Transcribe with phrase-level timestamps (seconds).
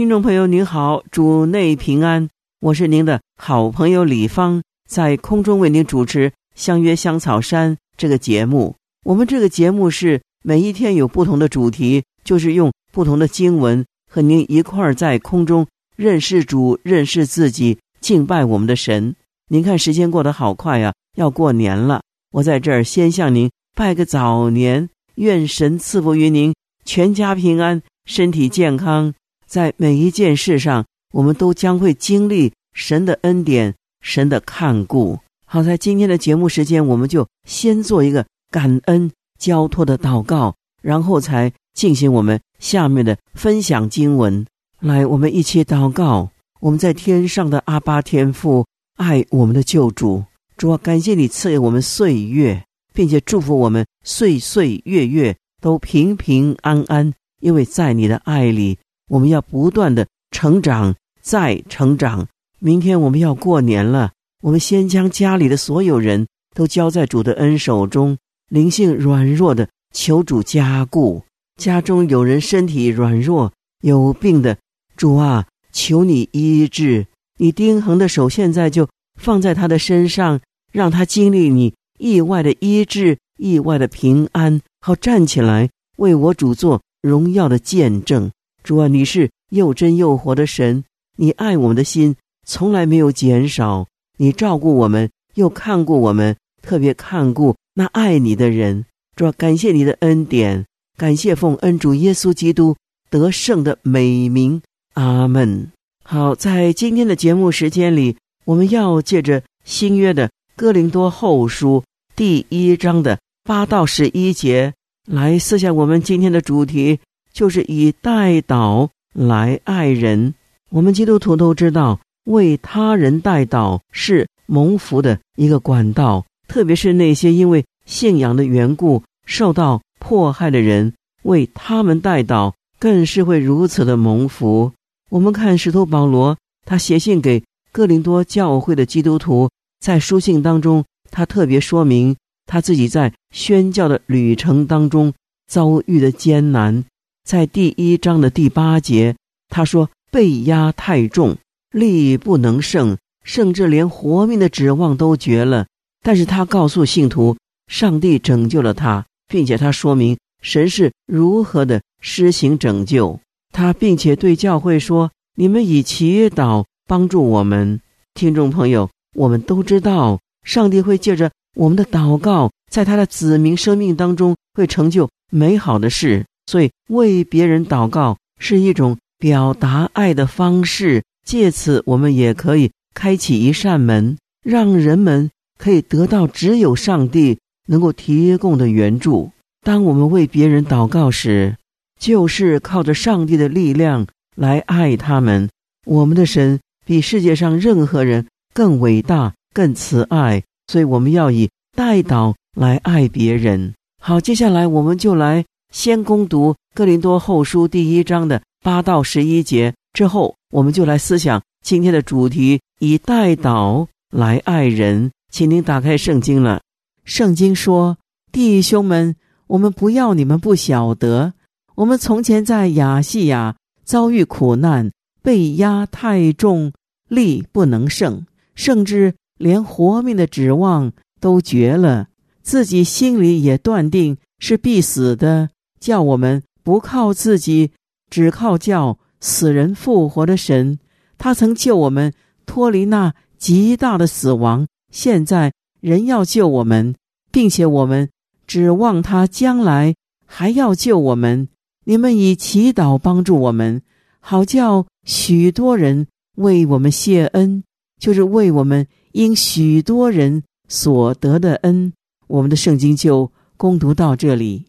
[0.00, 8.74] 听众朋友您好，主内平安，我是您的好朋友李芳，在空中为您主持《相约香草山》这个节目。
[9.04, 19.14] 我们这个节目是每一天有不同的主题，就是用不同的经文和您一块儿在空中认识主、认识自己、敬拜我们的神。
[19.50, 22.00] 您看时间过得好快呀，要过年了。
[22.32, 26.54] 我在这儿先向您拜个早年，愿神赐福于您，
[26.86, 29.12] 全家平安，身体健康。
[29.50, 35.18] 在每一件事上，我们都将会经历神的恩典、神的看顾。
[35.44, 44.46] 好，在今天的节目时间，我们就先做一个感恩交托的祷告，然后才进行我们下面的分享经文。
[44.78, 46.30] 来，我们一起祷告。
[46.60, 48.64] 我们在天上的阿巴天父，
[48.98, 50.22] 爱我们的救主。
[50.56, 52.62] 主啊，感谢你赐给我们岁月，
[52.94, 57.12] 并且祝福我们岁岁月月都平平安安。
[57.40, 58.78] 因为在你的爱里，
[59.10, 62.26] 我们要不断的成长，再成长。
[62.60, 68.16] 明天我们要过年了，我们先将家里的所有人都交在主的恩手中。
[68.48, 71.22] 灵性软弱的，求主加固；
[71.56, 73.52] 家中有人身体软弱、
[73.82, 74.56] 有病的，
[74.96, 77.06] 主啊，求你医治。
[77.38, 78.88] 你丁恒的手现在就
[79.20, 80.40] 放在他的身上。
[80.72, 88.30] 让他经历你意外的医治、意外的平安，好站起来为我主做荣耀的见证。
[88.62, 90.84] 主啊，你是又真又活的神，
[91.16, 92.16] 你爱我们的心
[92.46, 93.86] 从来没有减少，
[94.16, 98.84] 你照顾我们，又看顾我们，特别看顾那爱你的人。
[99.16, 100.64] 主啊，感谢你的恩典，
[100.96, 102.76] 感谢奉恩主耶稣基督
[103.10, 104.60] 得胜的美名。
[104.94, 105.70] 阿门。
[106.04, 110.30] 好，在今天的节目时间里，我们要借着新约的。
[110.56, 111.82] 哥林多后书
[112.14, 114.74] 第一章的八到十一节，
[115.06, 116.98] 来思想我们今天的主题，
[117.40, 120.34] 就是以代祷来爱人。
[120.68, 130.92] 我们基督徒都知道，为他人代祷是蒙福的一个管道，特别是那些因为信仰的缘故受到迫害的人，
[131.22, 134.70] 为他们代祷更是会如此的蒙福。
[135.08, 136.36] 我们看使徒保罗，
[136.66, 137.42] 他写信给
[137.72, 139.48] 哥林多教会的基督徒。
[139.80, 142.14] 在书信当中，他特别说明
[142.44, 145.14] 他自己在宣教的旅程当中
[145.48, 146.84] 遭遇的艰难。
[147.24, 149.14] 在第一章的第八节，
[149.48, 151.36] 他说：“被压太重，
[151.70, 155.66] 力不能胜，甚至连活命的指望都绝了。”
[156.02, 157.36] 但是他告诉信徒，
[157.66, 163.20] 上帝拯救了他，并且他说明神是如何的施行拯救
[163.52, 167.80] 他，并且对教会说：“你们以祈祷帮助我们。”
[168.14, 168.88] 听众朋友。
[169.16, 176.24] 我们都知道，上帝会借着我们的祷告，在他的子民生命当中会成就美好的事。
[176.50, 181.04] 所以，为别人祷告是一种表达爱的方式。
[181.24, 187.38] 借此，我们也可以开启一扇门，让人们可以得到只有上帝
[187.68, 189.30] 能够提供的援助。
[189.64, 191.54] 当我们为别人祷告时，
[192.00, 195.48] 就是靠着上帝的力量来爱他们。
[195.86, 198.26] 我们的神比世界上任何人。
[198.52, 203.74] 更伟大、更慈爱，所以我们要以代祷来爱别人。
[204.02, 215.10] 好，接下来我们就来先攻读《哥林多后书》第一章的八到十一节，之后我们就来思想今天的主题：以代祷来爱人。
[215.30, 216.60] 请您打开圣经了。
[217.04, 217.96] 圣经说
[218.32, 219.14] ：“弟兄们，
[219.46, 221.34] 我们不要你们不晓得，
[221.76, 223.54] 我们从前在亚细亚
[223.84, 224.90] 遭遇苦难，
[225.22, 226.72] 被压太重，
[227.06, 232.08] 力不能胜。”甚至连活命的指望都绝了，
[232.42, 235.48] 自己心里也断定是必死的。
[235.80, 237.72] 叫我们不靠自己，
[238.08, 240.78] 只靠叫死人复活的神。
[241.18, 242.12] 他曾救我们
[242.46, 246.94] 脱离那极大的死亡，现在人要救我们，
[247.32, 248.08] 并且我们
[248.46, 249.94] 指望他将来
[250.26, 251.48] 还要救我们。
[251.84, 253.82] 你们以祈祷帮助我们，
[254.20, 256.06] 好叫许多人
[256.36, 257.64] 为我们谢恩。
[257.98, 261.92] 就是为我们因许多人所得的恩，
[262.28, 264.64] 我们的圣经就攻读到这里。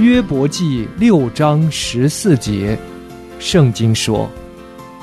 [0.00, 2.78] 约伯记六章十四节，
[3.40, 4.30] 圣经说：“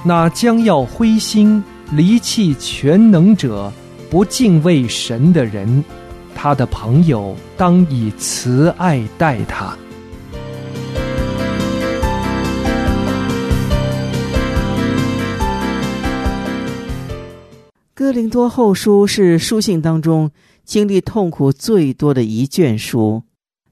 [0.05, 1.61] 那将要灰心
[1.91, 3.69] 离弃全能者，
[4.09, 5.83] 不敬畏神的人，
[6.33, 9.77] 他的朋友当以慈爱待他。”
[17.93, 20.31] 哥林多后书是书信当中
[20.63, 23.23] 经历痛苦最多的一卷书。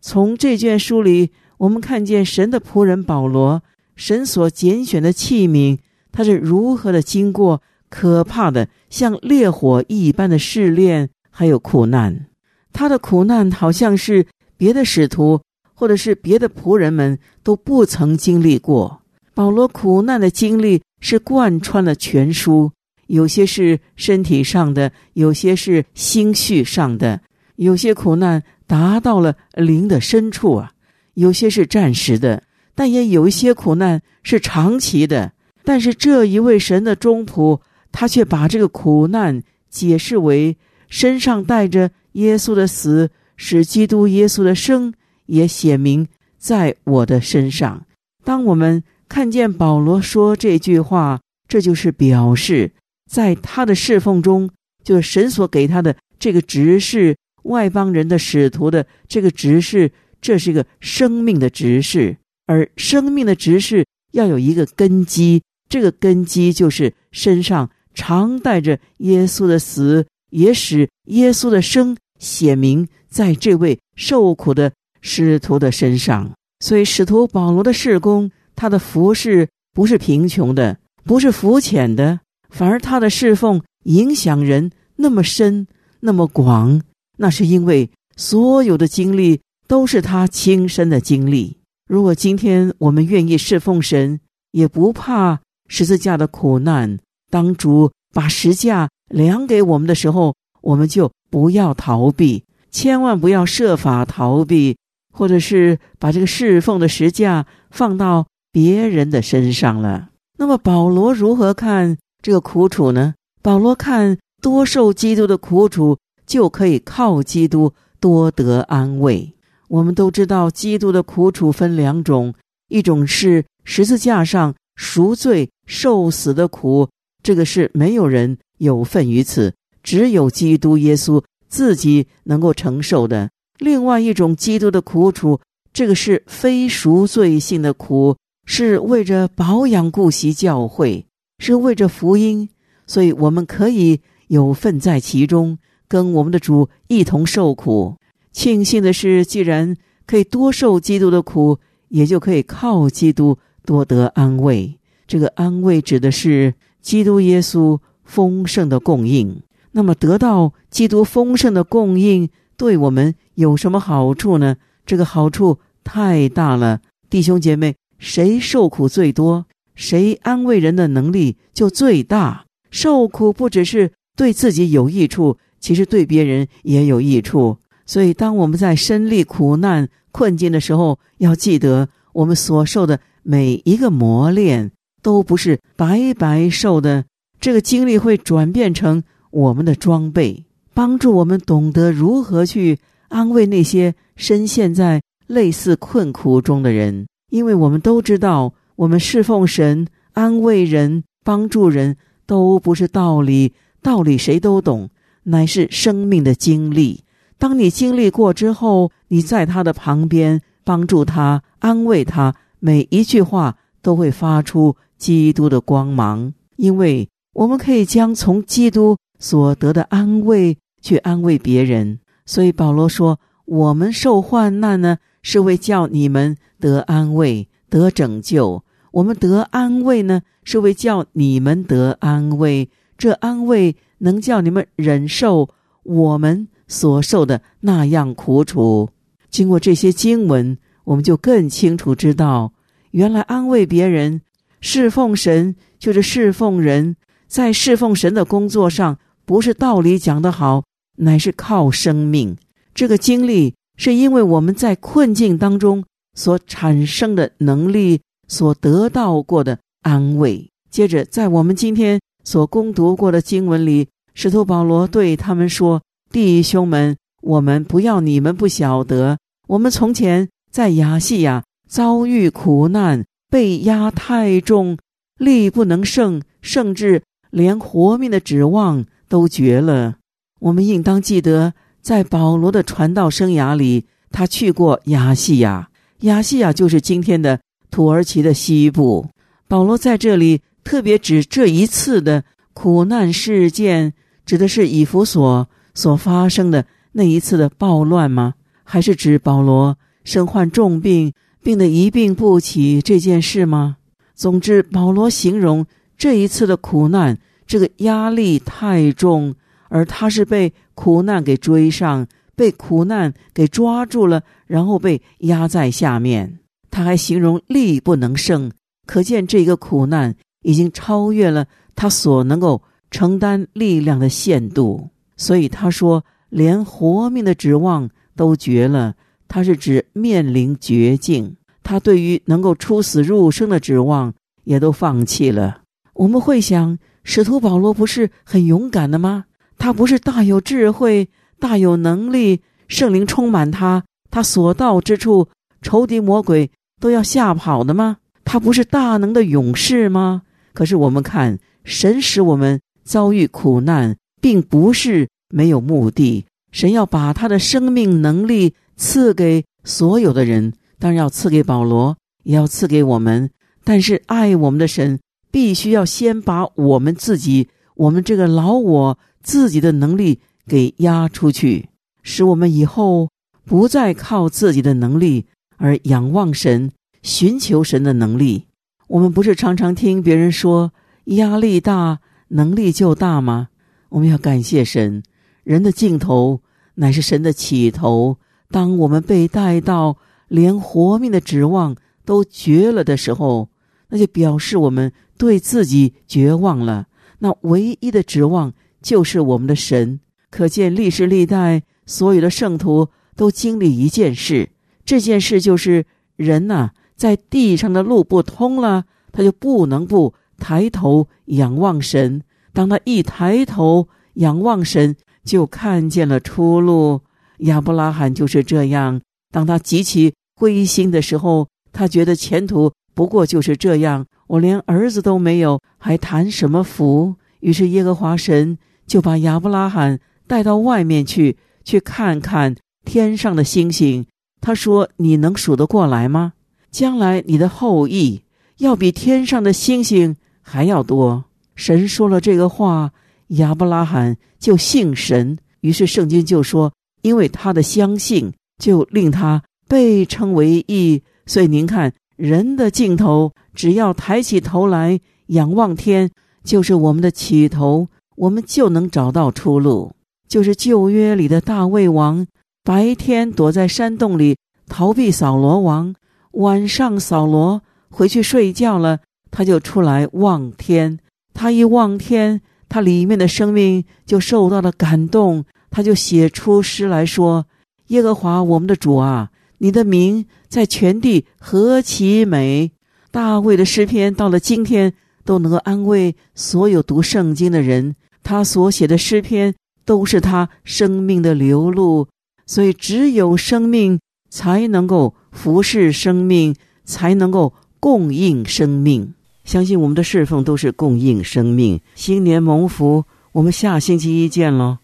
[0.05, 3.63] 从这卷书里，我们看见神的仆人保罗，
[3.95, 5.79] 神所拣选的器皿，
[6.11, 12.25] 他是如何的经过可怕的像烈火一般的试炼，还有苦难。
[12.73, 14.27] 他的苦难好像是
[14.57, 15.39] 别的使徒
[15.73, 19.01] 或者是别的仆人们都不曾经历过。
[19.33, 22.69] 保罗苦难的经历是贯穿了全书，
[23.07, 27.21] 有些是身体上的，有些是心绪上的，
[27.55, 28.43] 有些苦难。
[28.65, 30.71] 达到了灵的深处啊，
[31.13, 32.41] 有些是暂时的，
[32.73, 35.33] 但也有一些苦难是长期的。
[35.63, 37.59] 但是这一位神的中仆，
[37.91, 40.57] 他却把这个苦难解释为
[40.87, 44.93] 身上带着耶稣的死，使基督耶稣的生
[45.27, 46.07] 也写明
[46.39, 47.85] 在我的身上。
[48.23, 52.71] 当我们看见保罗说这句话，这就是表示
[53.07, 54.49] 在他的侍奉中，
[54.83, 57.15] 就是神所给他的这个职事。
[57.43, 59.91] 外邦人的使徒的这个执事，
[60.21, 76.31] 这是一个生命的执事，而生命的执事要有一个根基，这个根基就是身上常带着耶稣的死，也使耶稣的生显明在这位受苦的使徒的身上。
[76.59, 85.67] 所以，使徒保罗的事工，他的服侍不是贫穷的，不是肤浅的，反而他的侍奉影响人那么深，
[85.99, 86.81] 那么广。
[87.23, 91.55] 那是因为所有的经历都是他亲身的经历。
[91.87, 94.19] 如果今天我们愿意侍奉神，
[94.51, 95.39] 也不怕
[95.69, 96.99] 十字架的苦难，
[97.31, 104.75] 当主把十架量给我们的时候，我们就不要逃避，千万不要设法逃避，
[105.13, 110.09] 或者是把这个侍奉的十架放到别人的身上了。
[110.37, 113.13] 那么保罗如何看这个苦楚呢？
[113.41, 115.97] 保罗看多受基督的苦楚。
[116.25, 119.33] 就可以靠基督多得安慰。
[119.67, 122.33] 我们都知道，基督的苦楚分两种：
[122.69, 126.87] 一种是十字架上赎罪受死的苦，
[127.23, 135.39] 这个是没有人有份于此，只有基督耶稣自己能够承受的；另外一种基督的苦楚，
[135.71, 138.15] 这个是非赎罪性的苦，
[138.45, 141.05] 是为着保养顾惜教会，
[141.39, 142.49] 是为着福音，
[142.85, 145.57] 所以我们可以有份在其中。
[145.87, 147.95] 跟我们的主一同受苦，
[148.31, 149.75] 庆幸的是，既然
[150.05, 151.59] 可以多受基督的苦，
[151.89, 154.79] 也就可以靠基督多得安慰。
[155.05, 159.41] 这个安慰指的是基督耶稣丰盛的供应。
[159.73, 164.55] 那么，得到基督丰盛的供应，对我们有什么好处呢？
[164.85, 169.45] 这个好处太大了，弟兄姐妹，谁受苦最多，
[169.75, 172.45] 谁安慰人的能力就最大。
[172.69, 175.37] 受苦不只是对自己有益处。
[175.63, 187.05] 其实对别人也有益处，所以当我们在身历苦难困境的时候，要记得我们所受的每一个磨练都不是白白受的。
[187.39, 190.43] 这个经历会转变成我们的装备，
[190.73, 197.07] 帮助我们懂得如何去安慰那些深陷在类似困苦中的人。
[197.31, 204.89] 因为我们都知道，我们侍奉神、安慰人、帮助人都不是道理，道理谁都懂。
[205.23, 207.03] 乃是生命的经历。
[207.37, 216.33] 当你经历过之后，你在他的旁边帮助他、安慰他，每一句话都会发出基督的光芒。
[216.55, 221.99] 因为我们可以将从基督所得的安慰去安慰别人。
[222.25, 232.69] 所以保罗说：“我们受患难呢，是为叫你们得安慰、得拯救；我们得安慰呢，是为叫你们得安慰。
[232.97, 235.49] 这安慰。”能叫你们忍受
[235.83, 238.89] 我们所受的那样苦楚。
[239.29, 242.53] 经过这些经文，我们就更清楚知道，
[242.91, 244.21] 原来安慰别人、
[244.61, 246.95] 侍奉神就是侍奉人。
[247.27, 250.63] 在侍奉神的工作上，不是道理讲得好，
[250.97, 252.37] 乃是靠生命。
[252.75, 255.83] 这个经历是因为我们在困境当中
[256.13, 260.51] 所产生的能力，所得到过的安慰。
[260.69, 263.87] 接着，在我们今天所攻读过的经文里。
[264.13, 274.77] 使徒保罗对他们说：“弟兄们，我们不要你们不晓得，我们从前在亚细亚遭遇苦难，被压太重，
[275.17, 277.01] 力不能胜，甚至
[277.31, 279.95] 连活命的指望都绝了。
[280.39, 285.69] 我们应当记得，在保罗的传道生涯里，他去过亚细亚，
[286.01, 287.39] 亚细亚就是今天的
[287.71, 289.07] 土耳其的西部。
[289.47, 293.93] 保罗在这里特别指这一次的苦难事件，
[294.25, 298.33] 指的是以弗所所发生的那一次的暴乱吗？
[298.63, 303.77] 还是指保罗身患重病，病得一病不起这件事吗？
[304.15, 305.65] 总之，保罗形容
[305.97, 309.35] 这一次的苦难，这个压力太重。
[309.69, 316.39] 而他是被苦难给追上，被苦难给抓住了，然后被压在下面。
[316.69, 318.51] 他还形容力不能胜，
[318.85, 324.89] 可见这个苦难已经超越了他所能够承担力量的限度。
[325.17, 328.95] 所以他说，连活命的指望都绝了。
[329.27, 335.61] 他是指面临绝境，他对于能够出死入生的指望也都放弃了。
[335.93, 339.25] 我们会想，使徒保罗不是很勇敢的吗？
[339.57, 341.09] 他不是大有智慧、
[341.39, 345.29] 大有能力，圣灵充满他，他所到之处，
[345.61, 347.97] 仇敌魔鬼都要吓跑的吗？
[348.25, 350.23] 他不是大能的勇士吗？
[350.53, 356.25] 可是我们看，神使我们遭遇苦难，并不是没有目的。
[356.51, 363.29] 神要把他的生命能力赐给所有的人，当然要赐给保罗，也要赐给我们。
[363.63, 364.99] 但是爱我们的神，
[365.31, 368.97] 必须要先把我们自己，我们这个老我。
[369.23, 371.69] 自己的能力给压出去，
[372.01, 373.09] 使我们以后
[373.45, 378.47] 不再靠自己的能力，而仰望神、寻求神的能力。
[378.93, 380.71] 我们不是常常听别人说
[381.05, 383.49] 压力大，能力就大吗？
[383.89, 385.01] 我们要感谢神，
[385.43, 386.41] 人的尽头
[386.75, 388.17] 乃是神的起头。
[388.51, 389.97] 当我们被带到
[390.27, 393.49] 连活命的指望都绝了的时候，
[393.89, 396.85] 那就表示我们对自己绝望了。
[397.17, 398.53] 那唯一的指望。
[398.83, 404.49] 就是我们的神，可见历史历代所有的圣徒都经历一件事，
[404.83, 405.85] 这件事就是
[406.17, 412.21] 人呐，在地上的路不通了，他就不能不抬头仰望神。
[412.53, 417.01] 当他一抬头仰望神，就看见了出路。
[417.39, 427.15] 亚伯拉罕就是这样，当他极其灰心的时候，他觉得前途不过就是这样，我连儿子都没有，还谈什么福？
[427.39, 428.57] 于是耶和华神。
[428.85, 434.05] 就把亚伯拉罕带到外面去，去看看天上的星星。
[434.41, 436.33] 他说：“你能数得过来吗？
[436.73, 438.21] 将来你的后裔
[438.57, 441.23] 要比天上的星星还要多。”
[441.55, 442.91] 神说了这个话，
[443.27, 445.37] 亚伯拉罕就信神。
[445.61, 456.09] 于是圣经就说：“因为他的相信，就令他被称为义。”所以您看，人的尽头，只要抬起头来仰望天，
[456.43, 457.87] 就是我们的起头。
[458.15, 459.95] 我们就能找到出路，
[460.27, 462.27] 就是旧约里的大卫王，
[462.63, 464.37] 白天躲在山洞里
[464.67, 465.95] 逃避扫罗王，
[466.33, 468.99] 晚上扫罗回去睡觉了，
[469.31, 470.99] 他就出来望天。
[471.33, 477.45] 他一望天，他里面的生命就受到了感动，他就写出诗来说
[477.89, 482.71] ：“耶和华我们的主啊，你的名在全地何其美！”
[483.11, 487.95] 大卫的诗篇到了今天都能够安慰所有读圣经的人。
[488.23, 489.53] 他所写的诗篇
[489.85, 492.07] 都是他生命的流露，
[492.45, 493.99] 所以只有生命
[494.29, 499.13] 才能够服侍生命，才能够供应生命。
[499.43, 501.81] 相信我们的侍奉都是供应生命。
[501.95, 504.77] 新年蒙福，我们下星期一见喽。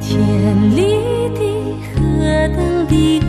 [0.00, 0.82] 天里
[1.32, 1.40] 的
[1.94, 3.20] 何等的